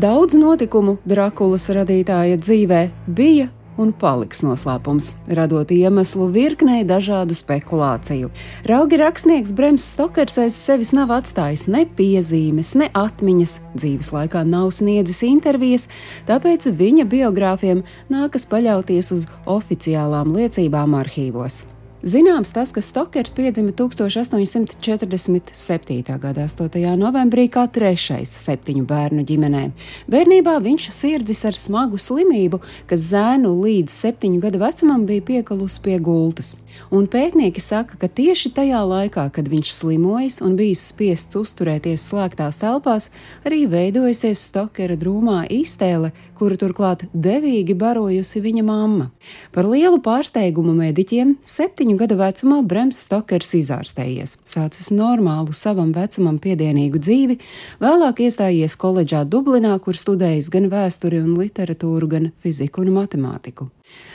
Daudz 0.00 0.32
notikumu 0.38 0.94
Drakulas 1.04 1.66
radītāja 1.76 2.38
dzīvē 2.40 2.78
bija 3.18 3.50
un 3.80 3.90
paliks 4.00 4.38
noslēpums, 4.40 5.10
radot 5.36 5.72
iemeslu 5.74 6.28
virknei 6.32 6.86
dažādu 6.88 7.34
spekulāciju. 7.36 8.30
Raugi 8.70 9.00
rakstnieks 9.00 9.52
Brems 9.58 9.84
Stokers 9.92 10.38
aiz 10.40 10.56
sevis 10.56 10.94
nav 10.96 11.12
atstājis 11.18 11.66
ne 11.68 11.82
piezīmes, 11.98 12.70
ne 12.80 12.88
atmiņas, 12.96 13.58
dzīves 13.74 14.12
laikā 14.14 14.44
nav 14.48 14.70
sniedzis 14.78 15.20
intervijas, 15.26 15.88
tāpēc 16.30 16.70
viņa 16.80 17.04
biogrāfiem 17.10 17.84
nākas 18.14 18.48
paļauties 18.48 19.12
uz 19.18 19.28
oficiālām 19.58 20.32
liecībām 20.38 20.96
arhīvos. 21.02 21.66
Zināms 22.00 22.48
tas, 22.48 22.70
ka 22.72 22.80
Stokers 22.80 23.28
piedzima 23.36 23.76
1847. 23.76 26.16
gada 26.18 26.46
8. 26.48 26.96
novembrī 26.96 27.44
kā 27.52 27.68
trešais 27.68 28.32
septiņu 28.40 28.88
bērnu 28.88 29.20
ģimenē. 29.28 29.68
Bērnībā 30.08 30.56
viņš 30.64 30.88
sirdzis 30.96 31.44
ar 31.44 31.52
smagu 31.60 32.00
slimību, 32.00 32.64
kas 32.88 33.04
zēnu 33.10 33.52
līdz 33.52 33.92
septiņu 33.92 34.40
gadu 34.40 34.64
vecumam 34.64 35.04
bija 35.04 35.20
piekalus 35.28 35.76
pie 35.84 36.00
gultas. 36.00 36.56
Un 36.90 37.06
pētnieki 37.10 37.60
saka, 37.60 37.98
ka 38.00 38.08
tieši 38.08 38.52
tajā 38.56 38.80
laikā, 38.86 39.26
kad 39.34 39.48
viņš 39.50 39.72
slimojis 39.74 40.40
un 40.44 40.56
bijis 40.58 40.86
spiests 40.90 41.36
uzturēties 41.36 42.06
slēgtās 42.10 42.58
telpās, 42.62 43.10
arī 43.44 43.66
veidojusies 43.70 44.40
Stokera 44.48 44.96
drūmā 44.98 45.44
iztēle, 45.52 46.12
kuru 46.38 46.56
turklāt 46.56 47.04
devīgi 47.12 47.76
barojusi 47.78 48.40
viņa 48.40 48.64
mamma. 48.64 49.10
Par 49.54 49.68
lielu 49.68 50.00
pārsteigumu 50.02 50.72
mediķiem 50.78 51.36
septiņu 51.44 51.89
septiņu 51.90 51.98
gadu 51.98 52.16
vecumā 52.18 52.62
Brems 52.62 53.00
Stokers 53.02 53.50
izārstējies, 53.54 54.38
sācis 54.46 54.90
normālu 54.94 55.52
savam 55.52 55.92
vecumam 55.92 56.38
piedienīgu 56.38 57.00
dzīvi, 57.02 57.38
vēlāk 57.80 58.22
iestājies 58.22 58.76
koledžā 58.78 59.24
Dublinā, 59.24 59.74
kur 59.82 59.96
studējis 59.96 60.50
gan 60.50 60.70
vēsturi 60.70 61.18
un 61.18 61.34
literatūru, 61.38 62.06
gan 62.06 62.30
fiziku 62.42 62.84
un 62.84 62.94
matemātiku. 62.94 63.70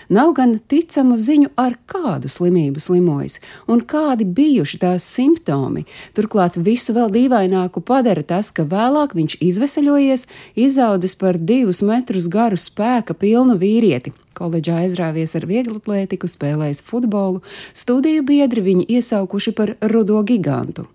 Nav 0.10 0.34
gan 0.38 0.60
ticamu 0.70 1.18
ziņu, 1.18 1.50
ar 1.58 1.78
kādu 1.90 2.30
slimību 2.30 2.82
slimojas 2.84 3.40
un 3.68 3.82
kādi 3.82 4.28
bijuši 4.38 4.80
tās 4.84 5.08
simptomi. 5.10 5.86
Turklāt 6.18 6.60
visu 6.62 6.94
vēl 6.94 7.10
dīvaināku 7.16 7.82
padara 7.82 8.22
tas, 8.22 8.52
ka 8.54 8.68
vēlāk 8.70 9.16
viņš 9.18 9.40
izveseļojies, 9.42 10.28
izaudzis 10.56 11.18
par 11.18 11.42
divus 11.42 11.82
metrus 11.82 12.30
garu 12.30 12.60
spēka 12.60 13.18
pilnu 13.18 13.58
vīrieti, 13.62 14.14
Koledžā 14.36 14.82
aizrāvies 14.84 15.32
ar 15.40 15.46
vieglatlētiku, 15.48 16.28
spēlējis 16.28 16.84
futbolu, 16.84 17.40
studiju 17.72 18.26
biedri 18.28 18.66
viņu 18.66 18.90
iesaukuši 18.98 19.56
par 19.56 19.78
rudo 19.94 20.20
gigantu. 20.28 20.90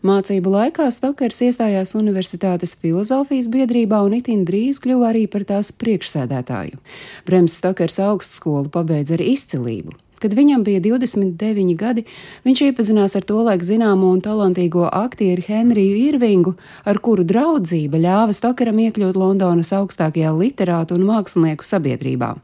Mācību 0.00 0.48
laikā 0.48 0.86
Stokers 0.96 1.42
iestājās 1.44 1.90
Universitātes 1.98 2.70
filozofijas 2.80 3.50
biedrībā 3.52 3.98
un 4.00 4.14
itin 4.16 4.46
drīz 4.48 4.78
kļuva 4.80 5.10
arī 5.10 5.26
par 5.28 5.44
tās 5.44 5.68
priekšsēdētāju. 5.76 6.80
Brems 7.26 7.58
Stokers 7.60 8.00
augstskolu 8.00 8.72
pabeidza 8.72 9.18
ar 9.18 9.26
izcilību. 9.26 9.92
Kad 10.20 10.32
viņam 10.36 10.64
bija 10.64 10.80
29 10.88 11.76
gadi, 11.76 12.06
viņš 12.48 12.64
iepazinās 12.70 13.16
ar 13.16 13.28
tolaik 13.28 13.60
zināmo 13.64 14.08
un 14.16 14.24
talantīgo 14.24 14.88
aktieru 14.88 15.44
Henriju 15.44 16.00
Irvingu, 16.08 16.56
ar 16.88 17.00
kuru 17.04 17.24
draudzība 17.28 18.00
ļāva 18.00 18.36
Stokeram 18.36 18.80
iekļūt 18.88 19.20
Londonas 19.20 19.72
augstākajā 19.76 20.32
literātu 20.32 20.96
un 20.96 21.08
mākslinieku 21.12 21.68
sabiedrībā. 21.68 22.38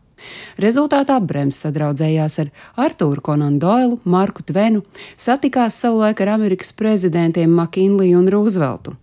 Rezultātā 0.63 1.19
Brems 1.21 1.59
sadraudzējās 1.65 2.39
ar 2.43 2.53
Artūru 2.87 3.25
Konanu 3.25 3.61
Doilu, 3.63 3.99
Marku 4.05 4.45
Tvenu, 4.47 4.85
satikās 5.17 5.79
savulaik 5.83 6.23
ar 6.25 6.35
Amerikas 6.37 6.73
prezidentiem 6.77 7.53
Makinliju 7.57 8.23
un 8.23 8.31
Rūzveltu. 8.33 8.97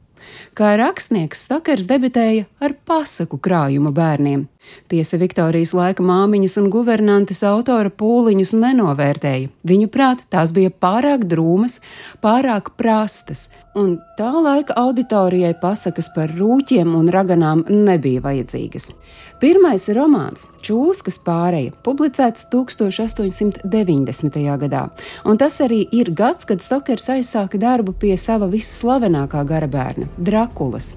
Kā 0.57 0.75
rakstnieks 0.77 1.45
Stakers 1.45 1.87
debitēja 1.89 2.47
ar 2.61 2.75
pasaku 2.85 3.39
krājumu 3.41 3.93
bērniem. 3.95 4.47
Tiesa 4.91 5.17
Viktorijas 5.21 5.73
laika 5.75 6.03
māmiņas 6.05 6.57
un 6.61 6.69
guvernantes 6.73 7.43
autora 7.47 7.89
pūliņus 7.89 8.53
nenovērtēja. 8.59 9.49
Viņu 9.67 9.89
prāt, 9.93 10.23
tās 10.33 10.53
bija 10.55 10.71
pārāk 10.71 11.25
drūmas, 11.29 11.79
pārāk 12.23 12.73
prastas, 12.79 13.47
un 13.75 13.97
tā 14.17 14.31
laika 14.31 14.75
auditorijai 14.77 15.53
pasakas 15.61 16.11
par 16.15 16.33
rūķiem 16.37 16.95
un 16.97 17.09
raganām 17.13 17.65
nebija 17.69 18.21
vajadzīgas. 18.23 18.91
Pirmais 19.43 19.89
romāns 19.91 20.45
Čūskas 20.63 21.17
pāreja 21.25 21.73
publicēts 21.83 22.45
1890. 22.53 24.37
gadā, 24.61 24.83
un 25.27 25.39
tas 25.41 25.59
arī 25.65 25.81
ir 25.91 26.13
gads, 26.15 26.47
kad 26.47 26.63
Stokers 26.63 27.09
aizsāka 27.17 27.59
darbu 27.59 27.91
pie 27.99 28.15
sava 28.17 28.47
visslavenākā 28.47 29.43
gara 29.47 29.67
bērna- 29.67 30.07
Drakulas. 30.29 30.93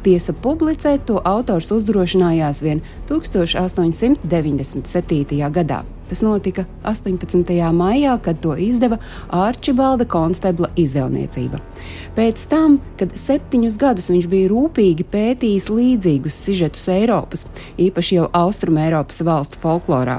Tiesa 0.00 0.32
publicēt 0.32 1.02
to 1.08 1.20
autors 1.28 1.68
uzdrošinājās 1.76 2.62
vien 2.64 2.80
1897. 3.08 5.50
gadā. 5.52 5.84
Tas 6.10 6.22
notika 6.26 6.64
18. 6.88 7.52
maijā, 7.76 8.16
kad 8.24 8.40
to 8.42 8.56
izdeva 8.58 8.98
Arčibalda 9.28 10.04
Konstebla 10.10 10.72
izdevniecība. 10.74 11.60
Pēc 12.16 12.42
tam, 12.50 12.80
kad 12.98 13.14
septiņus 13.14 13.76
gadus 13.78 14.10
viņš 14.10 14.26
bija 14.32 14.48
rūpīgi 14.50 15.06
pētījis 15.12 15.68
līdzīgus 15.70 16.40
sižetus 16.48 16.88
Eiropas, 16.90 17.46
īpaši 17.78 18.18
jau 18.18 18.26
Austrumēropas 18.40 19.22
valstu 19.28 19.62
folklorā, 19.62 20.18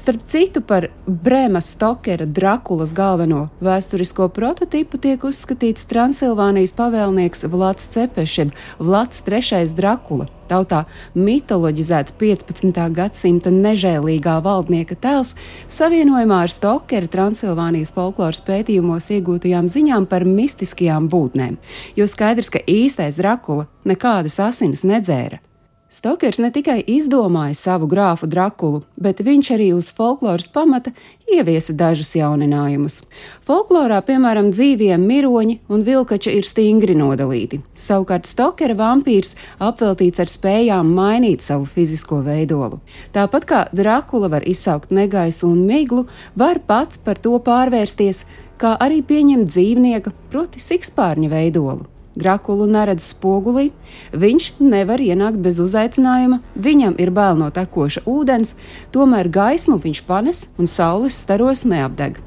Starp 0.00 0.20
citu, 0.26 0.62
par 0.64 0.86
Brēma 1.04 1.60
Stokera 1.60 2.24
Drakulas 2.24 2.94
galveno 2.96 3.50
vēsturisko 3.60 4.30
prototipu 4.32 4.96
tiek 4.96 5.26
uzskatīts 5.28 5.84
Transilvānijas 5.90 6.72
pavēlnieks 6.78 7.44
Vlads 7.52 7.90
Cepešs, 7.92 8.54
Vlads 8.80 9.20
III 9.26 9.66
Drakula. 9.76 10.24
Tautā 10.48 10.86
mitoloģizēts 11.12 12.16
15. 12.16 12.80
gadsimta 12.96 13.52
nežēlīgā 13.52 14.38
valdnieka 14.46 14.96
tēls 15.04 15.34
savienojumā 15.68 16.40
ar 16.46 16.54
Stokera 16.56 17.12
Transilvānijas 17.18 17.92
folkloras 17.92 18.40
pētījumos 18.48 19.10
iegūtajām 19.18 19.68
ziņām 19.68 20.08
par 20.08 20.24
mistiskajām 20.24 21.12
būtnēm, 21.12 21.60
jo 22.00 22.08
skaidrs, 22.08 22.48
ka 22.56 22.64
īstais 22.64 23.20
Drakula 23.20 23.68
nekādas 23.84 24.40
asinis 24.48 24.88
nedzēra. 24.88 25.44
Stokers 25.90 26.38
ne 26.38 26.52
tikai 26.54 26.84
izdomāja 26.86 27.56
savu 27.58 27.88
grāfu 27.90 28.28
Drakulu, 28.30 28.84
bet 28.94 29.18
viņš 29.26 29.48
arī 29.56 29.64
uz 29.74 29.88
folkloras 29.90 30.46
pamata 30.46 30.92
ieviesa 31.26 31.74
dažus 31.74 32.12
jauninājumus. 32.14 33.00
Folklorā, 33.42 33.98
piemēram, 34.06 34.52
dzīvie 34.54 34.94
miroņi 35.02 35.58
un 35.66 35.82
vilkači 35.82 36.36
ir 36.38 36.46
stingri 36.46 36.94
nodalīti. 36.94 37.58
Savukārt 37.74 38.30
Stokera 38.30 38.78
vampīrs 38.78 39.34
apveltīts 39.58 40.22
ar 40.22 40.30
spējām 40.30 40.94
mainīt 40.94 41.42
savu 41.42 41.66
fizisko 41.66 42.22
veidolu. 42.22 42.78
Tāpat 43.10 43.50
kā 43.50 43.66
Drakula 43.74 44.30
var 44.30 44.46
izsaukt 44.46 44.94
negaisu 44.94 45.50
un 45.50 45.64
miglu, 45.66 46.06
var 46.38 46.62
pats 46.70 47.02
par 47.02 47.18
to 47.18 47.34
pārvērsties, 47.42 48.28
kā 48.62 48.76
arī 48.78 49.02
pieņemt 49.02 49.50
dzīvnieka, 49.50 50.14
proti 50.30 50.62
sikspārņa 50.62 51.34
veidolu. 51.34 51.90
Drakulu 52.20 52.68
neredz 52.70 53.10
spogulī, 53.14 53.70
viņš 54.12 54.52
nevar 54.60 55.00
ienākt 55.00 55.40
bez 55.42 55.60
uzaicinājuma, 55.62 56.42
viņam 56.54 56.98
ir 57.00 57.12
bail 57.16 57.38
no 57.40 57.50
tekoša 57.54 58.04
ūdens, 58.08 58.56
tomēr 58.94 59.32
gaismu 59.32 59.80
viņš 59.80 60.04
panes 60.08 60.48
un 60.58 60.68
saules 60.68 61.16
staros 61.24 61.64
neapdeg. 61.64 62.20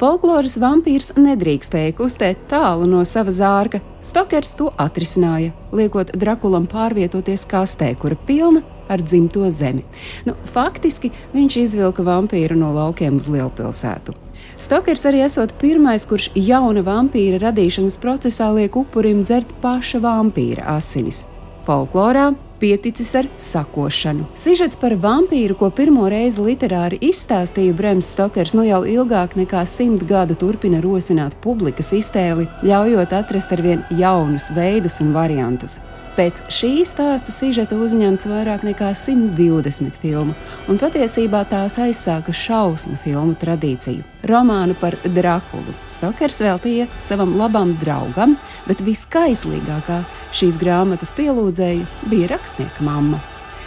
Folkloras 0.00 0.58
vampīrs 0.60 1.12
nedrīkstēja 1.16 1.94
kustēt 1.96 2.46
tālu 2.50 2.88
no 2.90 3.04
sava 3.08 3.32
zārka. 3.34 3.80
Stokers 4.06 4.54
to 4.58 4.70
atrisināja, 4.78 5.54
liekot 5.74 6.12
Drakulam 6.14 6.68
pārvietoties 6.70 7.46
kastē, 7.50 7.94
kura 7.98 8.18
pilna 8.28 8.62
ar 8.88 9.02
dzimto 9.02 9.48
zemi. 9.50 9.82
Nu, 10.28 10.36
faktiski 10.52 11.10
viņš 11.34 11.58
izvilka 11.64 12.04
vampīru 12.06 12.58
no 12.58 12.72
laukiem 12.76 13.18
uz 13.18 13.30
lielpilsētu. 13.32 14.14
Stokers 14.62 15.04
arī 15.08 15.20
esot 15.26 15.52
pirmais, 15.60 16.06
kurš 16.08 16.30
jauna 16.38 16.84
vampīra 16.86 17.40
radīšanas 17.42 17.98
procesā 18.00 18.48
liek 18.56 18.76
upurim 18.78 19.24
dzert 19.26 19.50
paša 19.60 20.00
vampīra 20.04 20.64
asinis. 20.78 21.24
Folklorā 21.66 22.30
pieticis 22.60 23.14
ar 23.20 23.28
sakošanu. 23.38 24.26
Sižets 24.38 24.78
par 24.80 24.96
vampīru, 25.02 25.56
ko 25.58 25.70
pirmo 25.70 26.08
reizi 26.12 26.44
literāri 26.44 27.00
izstāstīja 27.10 27.74
Brems 27.76 28.12
Stokers, 28.14 28.54
nu 28.56 28.66
jau 28.66 28.82
ilgāk 28.88 29.36
nekā 29.38 29.64
simt 29.68 30.06
gadu 30.08 30.38
turpina 30.38 30.80
rosināt 30.84 31.36
publikas 31.44 31.92
iztēli, 31.96 32.48
ļaujot 32.66 33.12
atrast 33.16 33.52
arvien 33.56 33.84
jaunus 33.90 34.52
veidus 34.56 35.00
un 35.04 35.14
variantus. 35.16 35.80
Pēc 36.16 36.38
šī 36.48 36.70
stāsta 36.88 37.28
sižeta 37.28 37.76
uzņemts 37.76 38.24
vairāk 38.30 38.62
nekā 38.64 38.88
120 38.96 39.98
filmu, 40.00 40.32
un 40.64 40.80
patiesībā 40.80 41.42
tās 41.50 41.76
aizsāka 41.76 42.32
šausmu 42.32 42.96
filmu 43.02 43.36
tradīciju. 43.36 44.00
Romānu 44.24 44.78
par 44.80 44.96
Drakulu 45.04 45.76
Stokers 45.92 46.40
veltīja 46.40 46.88
savam 47.04 47.36
labam 47.36 47.76
draugam, 47.84 48.38
bet 48.64 48.80
viskaislīgākā 48.88 50.02
šīs 50.32 50.56
grāmatas 50.64 51.12
pielūdzēja 51.20 52.08
bija 52.08 52.32
rakstnieka 52.32 52.88
mamma. 52.88 53.20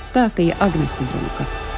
Stāstīja 0.10 0.57
Agnese 0.66 1.06
Brunka. 1.06 1.69